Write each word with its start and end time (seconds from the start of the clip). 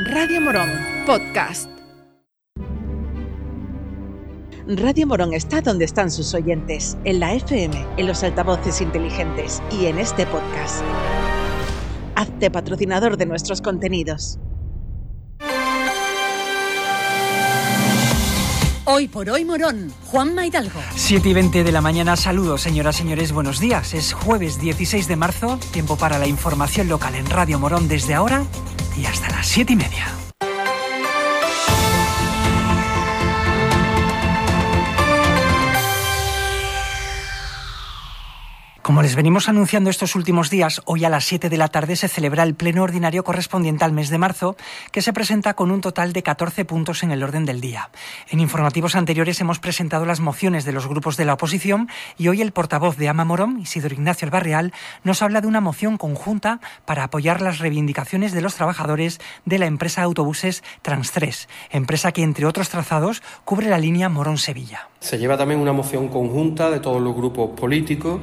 Radio 0.00 0.40
Morón, 0.40 0.70
podcast. 1.06 1.68
Radio 4.68 5.08
Morón 5.08 5.34
está 5.34 5.60
donde 5.60 5.86
están 5.86 6.12
sus 6.12 6.34
oyentes, 6.34 6.96
en 7.02 7.18
la 7.18 7.34
FM, 7.34 7.84
en 7.96 8.06
los 8.06 8.22
altavoces 8.22 8.80
inteligentes 8.80 9.60
y 9.72 9.86
en 9.86 9.98
este 9.98 10.24
podcast. 10.26 10.84
Hazte 12.14 12.48
patrocinador 12.48 13.16
de 13.16 13.26
nuestros 13.26 13.60
contenidos. 13.60 14.38
Hoy 18.84 19.08
por 19.08 19.28
hoy 19.30 19.44
Morón, 19.44 19.92
Juan 20.06 20.32
Maidalgo. 20.32 20.78
7 20.94 21.28
y 21.28 21.34
20 21.34 21.64
de 21.64 21.72
la 21.72 21.80
mañana, 21.80 22.14
saludos 22.14 22.60
señoras, 22.60 22.94
señores, 22.94 23.32
buenos 23.32 23.58
días. 23.58 23.94
Es 23.94 24.12
jueves 24.12 24.60
16 24.60 25.08
de 25.08 25.16
marzo, 25.16 25.58
tiempo 25.72 25.96
para 25.96 26.20
la 26.20 26.28
información 26.28 26.88
local 26.88 27.16
en 27.16 27.26
Radio 27.26 27.58
Morón 27.58 27.88
desde 27.88 28.14
ahora 28.14 28.44
y 28.98 29.06
hasta 29.06 29.30
las 29.30 29.46
7 29.46 29.72
y 29.72 29.76
media. 29.76 30.27
Como 38.88 39.02
les 39.02 39.16
venimos 39.16 39.50
anunciando 39.50 39.90
estos 39.90 40.14
últimos 40.14 40.48
días, 40.48 40.80
hoy 40.86 41.04
a 41.04 41.10
las 41.10 41.26
7 41.26 41.50
de 41.50 41.58
la 41.58 41.68
tarde 41.68 41.94
se 41.94 42.08
celebra 42.08 42.42
el 42.42 42.54
pleno 42.54 42.82
ordinario 42.82 43.22
correspondiente 43.22 43.84
al 43.84 43.92
mes 43.92 44.08
de 44.08 44.16
marzo, 44.16 44.56
que 44.92 45.02
se 45.02 45.12
presenta 45.12 45.52
con 45.52 45.70
un 45.70 45.82
total 45.82 46.14
de 46.14 46.22
14 46.22 46.64
puntos 46.64 47.02
en 47.02 47.10
el 47.10 47.22
orden 47.22 47.44
del 47.44 47.60
día. 47.60 47.90
En 48.30 48.40
informativos 48.40 48.94
anteriores 48.94 49.42
hemos 49.42 49.58
presentado 49.58 50.06
las 50.06 50.20
mociones 50.20 50.64
de 50.64 50.72
los 50.72 50.86
grupos 50.86 51.18
de 51.18 51.26
la 51.26 51.34
oposición 51.34 51.90
y 52.16 52.28
hoy 52.28 52.40
el 52.40 52.52
portavoz 52.52 52.96
de 52.96 53.10
Ama 53.10 53.26
Morón, 53.26 53.60
Isidro 53.60 53.92
Ignacio 53.92 54.24
Albarreal, 54.24 54.72
nos 55.04 55.20
habla 55.20 55.42
de 55.42 55.48
una 55.48 55.60
moción 55.60 55.98
conjunta 55.98 56.58
para 56.86 57.04
apoyar 57.04 57.42
las 57.42 57.58
reivindicaciones 57.58 58.32
de 58.32 58.40
los 58.40 58.54
trabajadores 58.54 59.20
de 59.44 59.58
la 59.58 59.66
empresa 59.66 60.02
Autobuses 60.02 60.64
Trans 60.80 61.12
3, 61.12 61.46
empresa 61.72 62.12
que 62.12 62.22
entre 62.22 62.46
otros 62.46 62.70
trazados 62.70 63.22
cubre 63.44 63.68
la 63.68 63.76
línea 63.76 64.08
Morón-Sevilla. 64.08 64.88
Se 65.00 65.18
lleva 65.18 65.36
también 65.36 65.60
una 65.60 65.74
moción 65.74 66.08
conjunta 66.08 66.70
de 66.70 66.80
todos 66.80 67.02
los 67.02 67.14
grupos 67.14 67.50
políticos 67.50 68.20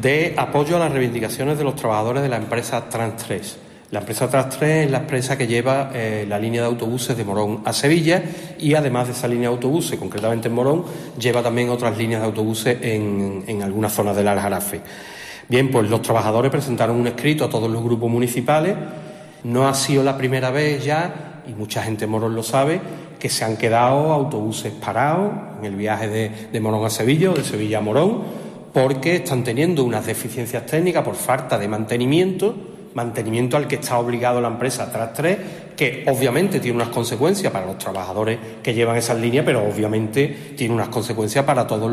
de 0.00 0.34
apoyo 0.36 0.76
a 0.76 0.78
las 0.80 0.92
reivindicaciones 0.92 1.58
de 1.58 1.64
los 1.64 1.76
trabajadores 1.76 2.22
de 2.22 2.28
la 2.28 2.36
empresa 2.36 2.88
Trans 2.88 3.22
3. 3.24 3.58
La 3.90 4.00
empresa 4.00 4.28
Trans 4.28 4.58
3 4.58 4.86
es 4.86 4.90
la 4.90 4.98
empresa 4.98 5.38
que 5.38 5.46
lleva 5.46 5.90
eh, 5.94 6.26
la 6.28 6.38
línea 6.38 6.62
de 6.62 6.66
autobuses 6.66 7.16
de 7.16 7.24
Morón 7.24 7.60
a 7.64 7.72
Sevilla 7.72 8.22
y 8.58 8.74
además 8.74 9.06
de 9.06 9.12
esa 9.12 9.28
línea 9.28 9.48
de 9.48 9.54
autobuses, 9.54 9.98
concretamente 9.98 10.48
en 10.48 10.54
Morón, 10.54 10.84
lleva 11.18 11.42
también 11.42 11.68
otras 11.68 11.96
líneas 11.96 12.20
de 12.22 12.26
autobuses 12.26 12.78
en, 12.80 13.44
en 13.46 13.62
algunas 13.62 13.92
zonas 13.92 14.16
del 14.16 14.26
Aljarafe. 14.26 14.80
Bien, 15.48 15.70
pues 15.70 15.88
los 15.88 16.02
trabajadores 16.02 16.50
presentaron 16.50 16.96
un 16.96 17.06
escrito 17.06 17.44
a 17.44 17.50
todos 17.50 17.70
los 17.70 17.84
grupos 17.84 18.10
municipales. 18.10 18.74
No 19.44 19.68
ha 19.68 19.74
sido 19.74 20.02
la 20.02 20.16
primera 20.16 20.50
vez 20.50 20.84
ya, 20.84 21.42
y 21.46 21.52
mucha 21.52 21.82
gente 21.82 22.06
en 22.06 22.10
Morón 22.10 22.34
lo 22.34 22.42
sabe, 22.42 22.80
que 23.20 23.28
se 23.28 23.44
han 23.44 23.56
quedado 23.56 24.12
autobuses 24.12 24.72
parados 24.72 25.30
en 25.60 25.66
el 25.66 25.76
viaje 25.76 26.08
de, 26.08 26.30
de 26.50 26.60
Morón 26.60 26.84
a 26.84 26.90
Sevilla 26.90 27.30
o 27.30 27.34
de 27.34 27.44
Sevilla 27.44 27.78
a 27.78 27.82
Morón 27.82 28.43
porque 28.74 29.16
están 29.16 29.44
teniendo 29.44 29.84
unas 29.84 30.04
deficiencias 30.04 30.66
técnicas 30.66 31.04
por 31.04 31.14
falta 31.14 31.56
de 31.56 31.68
mantenimiento, 31.68 32.54
mantenimiento 32.94 33.56
al 33.56 33.68
que 33.68 33.76
está 33.76 33.98
obligado 33.98 34.40
la 34.40 34.48
empresa 34.48 34.90
tras 34.90 35.12
tres, 35.12 35.38
que 35.76 36.04
obviamente 36.08 36.58
tiene 36.58 36.76
unas 36.76 36.88
consecuencias 36.88 37.52
para 37.52 37.66
los 37.66 37.78
trabajadores 37.78 38.36
que 38.64 38.74
llevan 38.74 38.96
esas 38.96 39.18
líneas, 39.20 39.44
pero 39.44 39.64
obviamente 39.64 40.54
tiene 40.56 40.74
unas 40.74 40.88
consecuencias 40.88 41.44
para 41.44 41.64
todas 41.64 41.92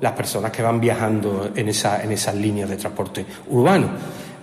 las 0.00 0.12
personas 0.12 0.50
que 0.50 0.62
van 0.62 0.80
viajando 0.80 1.50
en, 1.54 1.68
esa, 1.68 2.02
en 2.02 2.10
esas 2.10 2.34
líneas 2.34 2.70
de 2.70 2.76
transporte 2.78 3.26
urbano. 3.50 3.90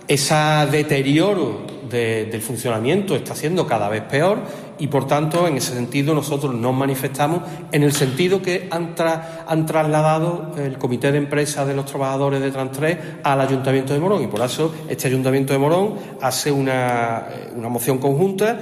Ese 0.06 0.36
deterioro 0.70 1.66
del 1.90 2.40
funcionamiento 2.42 3.16
está 3.16 3.34
siendo 3.34 3.66
cada 3.66 3.88
vez 3.88 4.02
peor 4.02 4.38
y, 4.78 4.88
por 4.88 5.06
tanto, 5.06 5.46
en 5.46 5.56
ese 5.56 5.74
sentido 5.74 6.14
nosotros 6.14 6.54
nos 6.54 6.74
manifestamos 6.74 7.42
en 7.72 7.82
el 7.82 7.92
sentido 7.92 8.42
que 8.42 8.68
han, 8.70 8.94
trasladado 8.94 10.52
el 10.58 10.78
Comité 10.78 11.12
de 11.12 11.18
Empresa 11.18 11.64
de 11.64 11.74
los 11.74 11.86
Trabajadores 11.86 12.40
de 12.40 12.52
Trans3 12.52 12.98
al 13.22 13.40
Ayuntamiento 13.40 13.92
de 13.92 14.00
Morón 14.00 14.22
y 14.22 14.26
por 14.26 14.40
eso 14.40 14.74
este 14.88 15.08
Ayuntamiento 15.08 15.52
de 15.52 15.58
Morón 15.58 15.94
hace 16.20 16.52
una, 16.52 17.26
una 17.54 17.68
moción 17.68 17.98
conjunta 17.98 18.58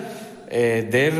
eh, 0.56 0.86
de 0.88 1.10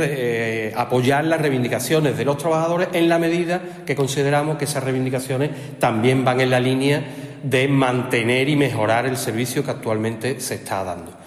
eh, 0.68 0.72
apoyar 0.76 1.24
las 1.24 1.40
reivindicaciones 1.40 2.16
de 2.16 2.24
los 2.24 2.38
trabajadores 2.38 2.88
en 2.92 3.08
la 3.08 3.18
medida 3.18 3.60
que 3.84 3.96
consideramos 3.96 4.58
que 4.58 4.66
esas 4.66 4.84
reivindicaciones 4.84 5.50
también 5.80 6.24
van 6.24 6.40
en 6.40 6.50
la 6.50 6.60
línea 6.60 7.02
de 7.42 7.66
mantener 7.66 8.48
y 8.48 8.54
mejorar 8.54 9.06
el 9.06 9.16
servicio 9.16 9.64
que 9.64 9.72
actualmente 9.72 10.40
se 10.40 10.54
está 10.54 10.84
dando. 10.84 11.23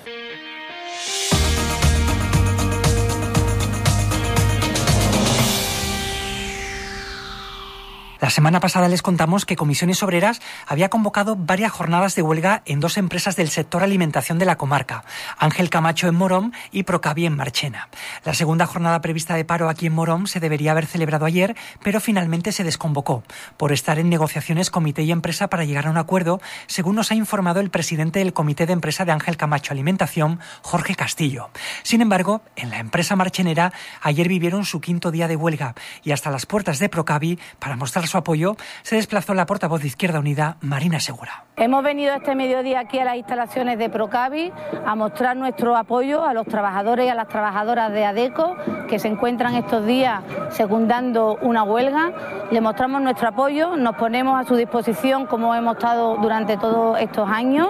La 8.19 8.31
semana 8.31 8.59
pasada 8.59 8.87
les 8.87 9.03
contamos 9.03 9.45
que 9.45 9.55
Comisiones 9.55 10.01
Obreras 10.01 10.41
había 10.65 10.89
convocado 10.89 11.35
varias 11.35 11.71
jornadas 11.71 12.15
de 12.15 12.23
huelga 12.23 12.63
en 12.65 12.79
dos 12.79 12.97
empresas 12.97 13.35
del 13.35 13.49
sector 13.49 13.83
alimentación 13.83 14.39
de 14.39 14.45
la 14.45 14.57
comarca, 14.57 15.03
Ángel 15.37 15.69
Camacho 15.69 16.07
en 16.07 16.15
Morón 16.15 16.53
y 16.71 16.83
Procavi 16.83 17.27
en 17.27 17.35
Marchena. 17.35 17.89
La 18.25 18.33
segunda 18.33 18.65
jornada 18.65 19.01
prevista 19.01 19.35
de 19.35 19.45
paro 19.45 19.69
aquí 19.69 19.85
en 19.85 19.93
Morón 19.93 20.25
se 20.25 20.39
debería 20.39 20.71
haber 20.71 20.87
celebrado 20.87 21.25
ayer, 21.25 21.55
pero 21.83 21.99
finalmente 21.99 22.51
se 22.51 22.63
desconvocó 22.63 23.23
por 23.55 23.71
estar 23.71 23.99
en 23.99 24.09
negociaciones 24.09 24.71
comité 24.71 25.03
y 25.03 25.11
empresa 25.11 25.47
para 25.47 25.65
llegar 25.65 25.85
a 25.85 25.91
un 25.91 25.97
acuerdo, 25.97 26.41
según 26.65 26.95
nos 26.95 27.11
ha 27.11 27.15
informado 27.15 27.59
el 27.59 27.69
presidente 27.69 28.19
del 28.19 28.33
Comité 28.33 28.65
de 28.65 28.73
Empresa 28.73 29.05
de 29.05 29.11
Ángel 29.11 29.37
Camacho 29.37 29.73
Alimentación, 29.73 30.39
Jorge 30.63 30.95
Castillo. 30.95 31.49
Sin 31.83 32.01
embargo, 32.01 32.41
en 32.55 32.71
la 32.71 32.79
empresa 32.79 33.15
marchenera 33.15 33.73
ayer 34.01 34.27
vivieron 34.27 34.65
su 34.65 34.81
quinto 34.81 35.11
día 35.11 35.27
de 35.27 35.35
huelga 35.35 35.75
y 36.03 36.13
hasta 36.13 36.31
las 36.31 36.47
puertas 36.47 36.79
de 36.79 36.89
Procavi 36.89 37.37
para 37.59 37.75
mostrar 37.75 38.06
su 38.07 38.17
apoyo, 38.17 38.55
se 38.81 38.95
desplazó 38.95 39.33
la 39.33 39.45
portavoz 39.45 39.81
de 39.81 39.87
Izquierda 39.87 40.19
Unida, 40.19 40.57
Marina 40.61 40.99
Segura. 40.99 41.43
Hemos 41.55 41.83
venido 41.83 42.13
este 42.13 42.35
mediodía 42.35 42.81
aquí 42.81 42.99
a 42.99 43.05
las 43.05 43.17
instalaciones 43.17 43.77
de 43.79 43.89
Procavi 43.89 44.51
a 44.85 44.95
mostrar 44.95 45.35
nuestro 45.35 45.75
apoyo 45.75 46.23
a 46.23 46.33
los 46.33 46.45
trabajadores 46.45 47.05
y 47.07 47.09
a 47.09 47.15
las 47.15 47.27
trabajadoras 47.27 47.91
de 47.91 48.05
ADECO 48.05 48.55
que 48.87 48.99
se 48.99 49.07
encuentran 49.07 49.55
estos 49.55 49.85
días 49.85 50.21
secundando 50.51 51.37
una 51.41 51.63
huelga. 51.63 52.11
Le 52.51 52.61
mostramos 52.61 53.01
nuestro 53.01 53.29
apoyo, 53.29 53.75
nos 53.75 53.95
ponemos 53.95 54.39
a 54.39 54.47
su 54.47 54.55
disposición 54.55 55.25
como 55.25 55.53
hemos 55.55 55.75
estado 55.77 56.17
durante 56.17 56.57
todos 56.57 56.99
estos 56.99 57.29
años 57.29 57.69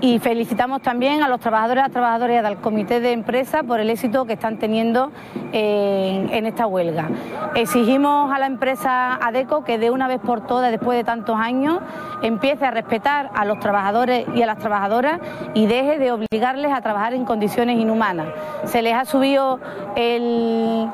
y 0.00 0.18
felicitamos 0.20 0.80
también 0.82 1.22
a 1.22 1.28
los 1.28 1.40
trabajadores 1.40 1.82
y 1.82 1.84
las 1.84 1.92
trabajadoras 1.92 2.42
del 2.42 2.56
comité 2.58 3.00
de 3.00 3.12
empresa 3.12 3.62
por 3.64 3.80
el 3.80 3.90
éxito 3.90 4.26
que 4.26 4.34
están 4.34 4.58
teniendo 4.58 5.10
en, 5.52 6.46
esta 6.46 6.66
huelga. 6.66 7.08
Exigimos 7.54 8.32
a 8.32 8.38
la 8.38 8.46
empresa 8.46 9.14
ADECO 9.14 9.64
que 9.64 9.78
de 9.78 9.90
una 9.90 10.06
vez 10.06 10.20
por 10.20 10.46
todas, 10.46 10.70
después 10.70 10.96
de 10.96 11.04
tantos 11.04 11.36
años, 11.36 11.80
empiece 12.22 12.64
a 12.64 12.70
respetar 12.70 13.30
a 13.34 13.44
los 13.44 13.58
trabajadores 13.58 14.26
y 14.34 14.42
a 14.42 14.46
las 14.46 14.58
trabajadoras 14.58 15.20
y 15.54 15.66
deje 15.66 15.98
de 15.98 16.12
obligarles 16.12 16.72
a 16.72 16.80
trabajar 16.80 17.14
en 17.14 17.24
condiciones 17.24 17.78
inhumanas. 17.78 18.28
Se 18.64 18.82
les 18.82 18.94
ha 18.94 19.04
subido 19.04 19.58
el, 19.96 20.90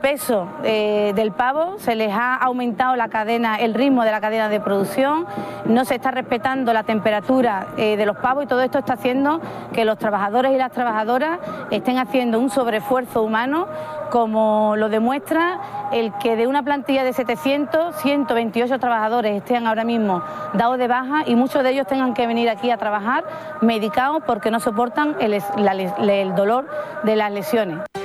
peso 0.00 0.46
eh, 0.62 1.12
del 1.14 1.32
pavo, 1.32 1.78
se 1.78 1.94
les 1.94 2.12
ha 2.12 2.34
aumentado 2.34 2.96
la 2.96 3.08
cadena, 3.08 3.56
el 3.56 3.74
ritmo 3.74 4.04
de 4.04 4.10
la 4.10 4.20
cadena 4.20 4.48
de 4.48 4.60
producción, 4.60 5.26
no 5.64 5.84
se 5.84 5.94
está 5.94 6.10
respetando 6.10 6.72
la 6.72 6.82
temperatura 6.82 7.68
eh, 7.76 7.96
de 7.96 8.06
los 8.06 8.16
pavos 8.16 8.41
y 8.42 8.46
todo 8.46 8.60
esto 8.62 8.78
está 8.78 8.94
haciendo 8.94 9.40
que 9.72 9.84
los 9.84 9.98
trabajadores 9.98 10.52
y 10.52 10.56
las 10.56 10.72
trabajadoras 10.72 11.38
estén 11.70 11.98
haciendo 11.98 12.38
un 12.38 12.50
sobreesfuerzo 12.50 13.22
humano 13.22 13.66
como 14.10 14.74
lo 14.76 14.88
demuestra 14.88 15.60
el 15.92 16.12
que 16.14 16.36
de 16.36 16.46
una 16.46 16.62
plantilla 16.62 17.04
de 17.04 17.12
700, 17.12 17.96
128 17.96 18.78
trabajadores 18.78 19.36
estén 19.36 19.66
ahora 19.66 19.84
mismo 19.84 20.22
dados 20.52 20.78
de 20.78 20.88
baja 20.88 21.22
y 21.26 21.34
muchos 21.34 21.62
de 21.62 21.70
ellos 21.70 21.86
tengan 21.86 22.14
que 22.14 22.26
venir 22.26 22.50
aquí 22.50 22.70
a 22.70 22.76
trabajar 22.76 23.24
medicados 23.60 24.22
porque 24.26 24.50
no 24.50 24.60
soportan 24.60 25.16
el, 25.20 25.34
el 25.34 26.34
dolor 26.34 26.68
de 27.04 27.16
las 27.16 27.32
lesiones. 27.32 28.01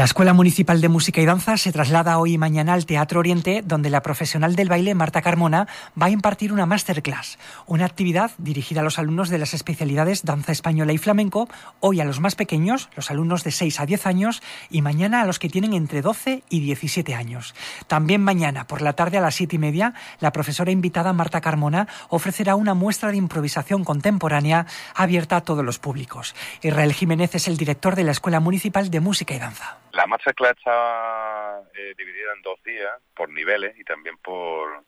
La 0.00 0.04
Escuela 0.04 0.32
Municipal 0.32 0.80
de 0.80 0.88
Música 0.88 1.20
y 1.20 1.26
Danza 1.26 1.58
se 1.58 1.72
traslada 1.72 2.18
hoy 2.18 2.32
y 2.32 2.38
mañana 2.38 2.72
al 2.72 2.86
Teatro 2.86 3.20
Oriente, 3.20 3.60
donde 3.62 3.90
la 3.90 4.00
profesional 4.00 4.56
del 4.56 4.70
baile 4.70 4.94
Marta 4.94 5.20
Carmona 5.20 5.68
va 6.00 6.06
a 6.06 6.10
impartir 6.10 6.54
una 6.54 6.64
masterclass, 6.64 7.38
una 7.66 7.84
actividad 7.84 8.30
dirigida 8.38 8.80
a 8.80 8.82
los 8.82 8.98
alumnos 8.98 9.28
de 9.28 9.36
las 9.36 9.52
especialidades 9.52 10.24
danza 10.24 10.52
española 10.52 10.94
y 10.94 10.96
flamenco, 10.96 11.50
hoy 11.80 12.00
a 12.00 12.06
los 12.06 12.18
más 12.18 12.34
pequeños, 12.34 12.88
los 12.96 13.10
alumnos 13.10 13.44
de 13.44 13.50
6 13.50 13.78
a 13.78 13.84
10 13.84 14.06
años, 14.06 14.42
y 14.70 14.80
mañana 14.80 15.20
a 15.20 15.26
los 15.26 15.38
que 15.38 15.50
tienen 15.50 15.74
entre 15.74 16.00
12 16.00 16.44
y 16.48 16.60
17 16.60 17.14
años. 17.14 17.54
También 17.86 18.22
mañana, 18.22 18.66
por 18.66 18.80
la 18.80 18.94
tarde 18.94 19.18
a 19.18 19.20
las 19.20 19.34
7 19.34 19.56
y 19.56 19.58
media, 19.58 19.92
la 20.18 20.32
profesora 20.32 20.70
invitada 20.70 21.12
Marta 21.12 21.42
Carmona 21.42 21.88
ofrecerá 22.08 22.54
una 22.54 22.72
muestra 22.72 23.10
de 23.10 23.18
improvisación 23.18 23.84
contemporánea 23.84 24.64
abierta 24.94 25.36
a 25.36 25.40
todos 25.42 25.62
los 25.62 25.78
públicos. 25.78 26.34
Israel 26.62 26.94
Jiménez 26.94 27.34
es 27.34 27.48
el 27.48 27.58
director 27.58 27.96
de 27.96 28.04
la 28.04 28.12
Escuela 28.12 28.40
Municipal 28.40 28.88
de 28.88 29.00
Música 29.00 29.34
y 29.34 29.38
Danza. 29.38 29.76
La 29.92 30.06
masterclass 30.06 30.56
está 30.56 31.62
eh, 31.74 31.94
dividida 31.96 32.32
en 32.34 32.42
dos 32.42 32.62
días, 32.62 32.92
por 33.14 33.28
niveles 33.28 33.76
y 33.78 33.84
también 33.84 34.16
por, 34.18 34.84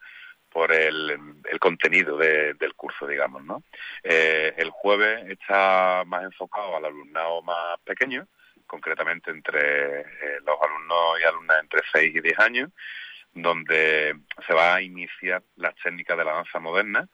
por 0.49 0.73
el, 0.73 1.19
contenido 1.59 2.17
del 2.17 2.75
curso, 2.75 3.07
digamos, 3.07 3.43
¿no? 3.45 3.63
Eh, 4.03 4.55
el 4.57 4.71
jueves 4.71 5.29
está 5.29 6.05
más 6.07 6.25
enfocado 6.25 6.77
al 6.77 6.85
alumnado 6.85 7.43
más 7.43 7.79
pequeño, 7.85 8.27
concretamente 8.67 9.31
entre 9.31 10.01
eh, 10.01 10.41
los 10.47 10.57
alumnos 10.61 11.21
y 11.21 11.25
alumnas 11.25 11.59
entre 11.63 11.81
6 11.93 12.17
y 12.17 12.21
10 12.21 12.39
años, 12.39 12.71
donde 13.33 14.15
se 14.47 14.55
va 14.55 14.75
a 14.75 14.83
iniciar 14.83 15.43
las 15.57 15.75
técnicas 15.77 16.17
de 16.17 16.25
la 16.25 16.35
danza 16.35 16.61
moderna, 16.61 17.09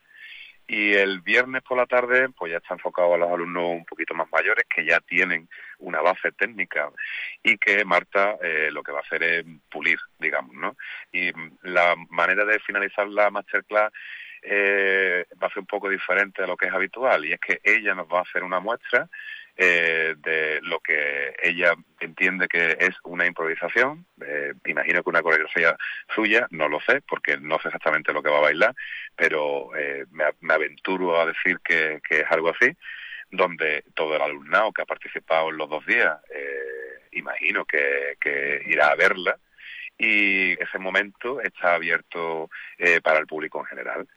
y 0.69 0.93
el 0.93 1.23
viernes 1.23 1.63
por 1.63 1.79
la 1.79 1.87
tarde, 1.87 2.29
pues 2.29 2.53
ya 2.53 2.59
está 2.59 2.75
enfocado 2.75 3.15
a 3.15 3.19
los 3.19 3.31
alumnos 3.31 3.65
un 3.71 3.87
poquito 3.87 4.13
más 4.15 4.29
mayores 4.31 4.67
que 4.69 4.85
ya 4.85 5.01
tienen 5.01 5.49
una 5.79 6.03
base 6.03 6.31
técnica 6.33 6.91
y 7.43 7.57
que 7.57 7.87
Marta 7.87 8.37
eh, 8.43 8.69
lo 8.71 8.83
que 8.83 8.93
va 8.93 8.99
a 8.99 9.03
hacer 9.03 9.23
es 9.23 9.45
pulir, 9.71 9.99
digamos, 10.19 10.55
¿no? 10.55 10.77
Y 11.11 11.33
la 11.63 11.97
manera 12.11 12.45
de 12.45 12.61
finalizar 12.61 13.09
la 13.09 13.31
masterclass 13.31 13.91
eh, 14.43 15.25
va 15.43 15.47
a 15.47 15.51
ser 15.51 15.61
un 15.61 15.67
poco 15.67 15.89
diferente 15.89 16.43
de 16.43 16.49
lo 16.49 16.57
que 16.57 16.67
es 16.67 16.73
habitual 16.73 17.25
y 17.25 17.33
es 17.33 17.41
que 17.41 17.61
ella 17.65 17.95
nos 17.95 18.07
va 18.07 18.19
a 18.19 18.23
hacer 18.23 18.45
una 18.45 18.61
muestra 18.61 19.09
eh, 19.61 20.15
de 20.19 20.61
lo 20.63 20.79
que 20.79 21.35
ella 21.43 21.75
entiende 21.99 22.47
que 22.47 22.77
es 22.79 22.95
una 23.03 23.27
improvisación. 23.27 24.07
Eh, 24.25 24.53
imagino 24.67 25.03
que 25.03 25.11
una 25.11 25.21
coreografía 25.21 25.77
suya, 26.15 26.47
no 26.51 26.69
lo 26.69 26.81
sé, 26.83 27.01
porque 27.01 27.39
no 27.39 27.59
sé 27.59 27.67
exactamente 27.67 28.13
lo 28.13 28.23
que 28.23 28.31
va 28.31 28.39
a 28.39 28.43
bailar, 28.43 28.77
pero 29.17 29.75
eh, 29.77 30.05
me, 30.13 30.55
aventuro 30.55 31.21
a 31.21 31.27
decir 31.27 31.59
que, 31.65 32.01
es 32.09 32.25
algo 32.31 32.51
así, 32.51 32.71
donde 33.33 33.83
todo 33.95 34.15
el 34.15 34.23
alumnado 34.23 34.71
que 34.73 34.83
ha 34.83 34.87
participado 34.87 35.51
en 35.51 35.57
los 35.57 35.69
dos 35.69 35.85
días, 35.87 36.17
imagino 37.11 37.65
que, 37.65 38.17
que 38.21 38.63
irá 38.67 38.91
a 38.91 38.95
verla 38.95 39.37
y 39.99 40.53
ese 40.53 40.79
momento 40.79 41.41
está 41.41 41.75
abierto 41.75 42.49
para 43.03 43.19
el 43.19 43.27
público 43.27 43.59
en 43.59 43.67
general 43.67 44.09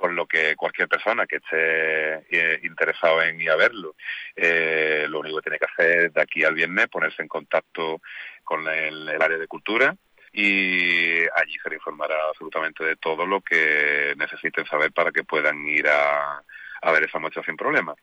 con 0.00 0.16
lo 0.16 0.26
que 0.26 0.56
cualquier 0.56 0.88
persona 0.88 1.26
que 1.26 1.36
esté 1.36 2.24
eh, 2.30 2.60
interesado 2.62 3.22
en 3.22 3.38
ir 3.40 3.50
a 3.50 3.56
verlo, 3.56 3.94
eh, 4.34 5.06
lo 5.08 5.20
único 5.20 5.36
que 5.36 5.50
tiene 5.50 5.58
que 5.58 5.66
hacer 5.66 6.12
de 6.12 6.22
aquí 6.22 6.42
al 6.42 6.54
viernes 6.54 6.84
es 6.84 6.90
ponerse 6.90 7.22
en 7.22 7.28
contacto 7.28 8.00
con 8.42 8.66
el, 8.66 9.10
área 9.20 9.36
de 9.36 9.46
cultura 9.46 9.94
y 10.32 11.20
allí 11.34 11.58
se 11.62 11.68
le 11.68 11.76
informará 11.76 12.14
absolutamente 12.28 12.82
de 12.82 12.96
todo 12.96 13.26
lo 13.26 13.42
que 13.42 14.14
necesiten 14.16 14.64
saber 14.64 14.90
para 14.92 15.12
que 15.12 15.24
puedan 15.24 15.66
ir 15.66 15.86
a, 15.86 16.42
ver 16.90 17.04
esa 17.04 17.18
muestra 17.18 17.42
sin 17.44 17.56
problema. 17.56 17.94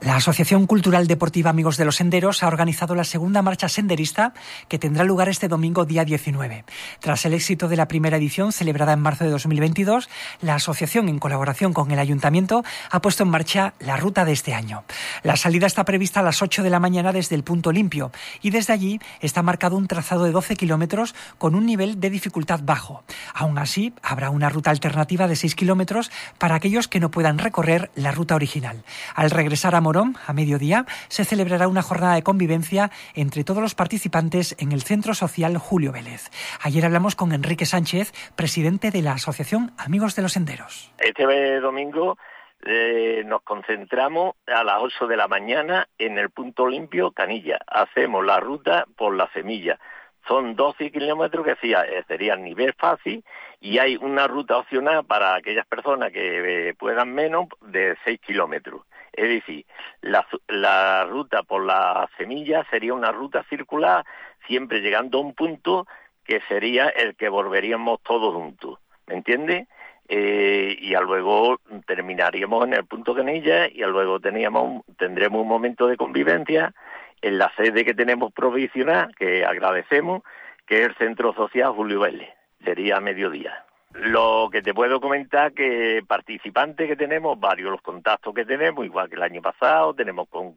La 0.00 0.14
Asociación 0.14 0.66
Cultural 0.68 1.08
Deportiva 1.08 1.50
Amigos 1.50 1.76
de 1.76 1.84
los 1.84 1.96
Senderos 1.96 2.44
ha 2.44 2.46
organizado 2.46 2.94
la 2.94 3.02
segunda 3.02 3.42
marcha 3.42 3.68
senderista 3.68 4.32
que 4.68 4.78
tendrá 4.78 5.02
lugar 5.02 5.28
este 5.28 5.48
domingo 5.48 5.86
día 5.86 6.04
19. 6.04 6.64
Tras 7.00 7.24
el 7.24 7.34
éxito 7.34 7.66
de 7.66 7.76
la 7.76 7.88
primera 7.88 8.16
edición 8.16 8.52
celebrada 8.52 8.92
en 8.92 9.00
marzo 9.00 9.24
de 9.24 9.30
2022, 9.30 10.08
la 10.40 10.54
asociación 10.54 11.08
en 11.08 11.18
colaboración 11.18 11.72
con 11.72 11.90
el 11.90 11.98
ayuntamiento 11.98 12.62
ha 12.92 13.02
puesto 13.02 13.24
en 13.24 13.30
marcha 13.30 13.74
la 13.80 13.96
ruta 13.96 14.24
de 14.24 14.32
este 14.32 14.54
año. 14.54 14.84
La 15.24 15.36
salida 15.36 15.66
está 15.66 15.84
prevista 15.84 16.20
a 16.20 16.22
las 16.22 16.42
8 16.42 16.62
de 16.62 16.70
la 16.70 16.78
mañana 16.78 17.12
desde 17.12 17.34
el 17.34 17.42
punto 17.42 17.72
limpio 17.72 18.12
y 18.40 18.50
desde 18.50 18.72
allí 18.72 19.00
está 19.20 19.42
marcado 19.42 19.76
un 19.76 19.88
trazado 19.88 20.24
de 20.24 20.30
12 20.30 20.54
kilómetros 20.54 21.16
con 21.38 21.56
un 21.56 21.66
nivel 21.66 21.98
de 21.98 22.10
dificultad 22.10 22.60
bajo. 22.62 23.02
Aún 23.34 23.58
así, 23.58 23.92
habrá 24.02 24.30
una 24.30 24.48
ruta 24.48 24.70
alternativa 24.70 25.26
de 25.26 25.34
6 25.34 25.56
kilómetros 25.56 26.12
para 26.38 26.54
aquellos 26.54 26.86
que 26.86 27.00
no 27.00 27.10
puedan 27.10 27.38
recorrer 27.38 27.90
la 27.96 28.12
ruta 28.12 28.36
original. 28.36 28.84
Al 29.16 29.32
regresar 29.32 29.74
a 29.74 29.87
Morón, 29.88 30.16
a 30.26 30.34
mediodía, 30.34 30.84
se 31.08 31.24
celebrará 31.24 31.66
una 31.66 31.80
jornada 31.80 32.16
de 32.16 32.22
convivencia 32.22 32.90
entre 33.14 33.42
todos 33.42 33.62
los 33.62 33.74
participantes 33.74 34.54
en 34.58 34.72
el 34.72 34.82
Centro 34.82 35.14
Social 35.14 35.56
Julio 35.56 35.92
Vélez. 35.92 36.28
Ayer 36.62 36.84
hablamos 36.84 37.16
con 37.16 37.32
Enrique 37.32 37.64
Sánchez, 37.64 38.12
presidente 38.36 38.90
de 38.90 39.00
la 39.00 39.12
Asociación 39.12 39.72
Amigos 39.78 40.14
de 40.14 40.20
los 40.20 40.34
Senderos. 40.34 40.92
Este 40.98 41.24
domingo 41.60 42.18
eh, 42.66 43.22
nos 43.24 43.40
concentramos 43.40 44.34
a 44.46 44.62
las 44.62 44.76
8 44.82 45.06
de 45.06 45.16
la 45.16 45.26
mañana 45.26 45.88
en 45.96 46.18
el 46.18 46.28
punto 46.28 46.66
limpio 46.66 47.12
Canilla. 47.12 47.58
Hacemos 47.66 48.22
la 48.26 48.40
ruta 48.40 48.84
por 48.94 49.16
la 49.16 49.30
semilla. 49.32 49.78
Son 50.26 50.54
12 50.54 50.90
kilómetros 50.92 51.46
que 51.46 51.52
eh, 51.52 52.04
sería 52.06 52.36
nivel 52.36 52.74
fácil 52.74 53.24
y 53.58 53.78
hay 53.78 53.96
una 53.96 54.26
ruta 54.26 54.58
opcional 54.58 55.06
para 55.06 55.34
aquellas 55.34 55.66
personas 55.66 56.12
que 56.12 56.68
eh, 56.68 56.74
puedan 56.74 57.14
menos 57.14 57.46
de 57.62 57.96
6 58.04 58.20
kilómetros. 58.20 58.82
Es 59.18 59.28
decir, 59.28 59.66
la, 60.00 61.04
ruta 61.04 61.42
por 61.42 61.64
la 61.64 62.08
semilla 62.16 62.64
sería 62.70 62.94
una 62.94 63.10
ruta 63.10 63.44
circular, 63.50 64.04
siempre 64.46 64.80
llegando 64.80 65.18
a 65.18 65.22
un 65.22 65.34
punto 65.34 65.88
que 66.24 66.40
sería 66.46 66.88
el 66.88 67.16
que 67.16 67.28
volveríamos 67.28 68.00
todos 68.04 68.32
juntos. 68.32 68.78
¿Me 69.08 69.14
entiendes? 69.16 69.66
Eh, 70.08 70.76
y 70.80 70.94
luego 70.94 71.58
terminaríamos 71.84 72.64
en 72.66 72.74
el 72.74 72.86
punto 72.86 73.12
Canilla 73.12 73.66
y 73.66 73.80
luego 73.80 74.20
teníamos 74.20 74.84
tendremos 74.96 75.42
un 75.42 75.48
momento 75.48 75.88
de 75.88 75.96
convivencia 75.96 76.72
en 77.20 77.38
la 77.38 77.52
sede 77.56 77.84
que 77.84 77.94
tenemos 77.94 78.32
provisional, 78.32 79.12
que 79.16 79.44
agradecemos, 79.44 80.22
que 80.64 80.82
es 80.82 80.86
el 80.86 80.94
Centro 80.94 81.34
Social 81.34 81.72
Julio 81.72 82.00
Vélez. 82.00 82.30
Sería 82.64 83.00
mediodía. 83.00 83.64
Lo 84.00 84.48
que 84.50 84.62
te 84.62 84.72
puedo 84.72 85.00
comentar 85.00 85.52
que 85.52 86.02
participantes 86.06 86.86
que 86.86 86.96
tenemos, 86.96 87.38
varios 87.38 87.72
los 87.72 87.82
contactos 87.82 88.32
que 88.32 88.44
tenemos, 88.44 88.84
igual 88.84 89.08
que 89.08 89.16
el 89.16 89.22
año 89.22 89.42
pasado, 89.42 89.92
tenemos 89.92 90.28
con 90.28 90.54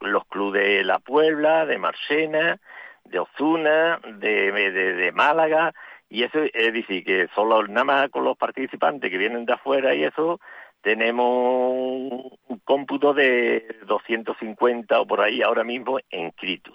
los 0.00 0.26
clubes 0.26 0.62
de 0.62 0.84
La 0.84 0.98
Puebla, 0.98 1.66
de 1.66 1.76
Marsena, 1.76 2.58
de 3.04 3.18
Ozuna, 3.18 4.00
de, 4.14 4.52
de, 4.52 5.12
Málaga, 5.12 5.74
y 6.08 6.22
eso 6.22 6.38
es 6.42 6.72
decir, 6.72 7.04
que 7.04 7.28
solo 7.34 7.66
nada 7.66 7.84
más 7.84 8.08
con 8.10 8.24
los 8.24 8.38
participantes 8.38 9.10
que 9.10 9.18
vienen 9.18 9.44
de 9.44 9.52
afuera 9.52 9.94
y 9.94 10.04
eso, 10.04 10.40
tenemos 10.80 11.30
un 12.48 12.60
cómputo 12.64 13.12
de 13.12 13.80
250 13.86 14.98
o 14.98 15.06
por 15.06 15.20
ahí 15.20 15.42
ahora 15.42 15.62
mismo 15.62 15.98
inscritos. 16.10 16.74